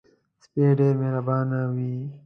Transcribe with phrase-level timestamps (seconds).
[0.43, 1.93] سپي ډېر مهربانه وي.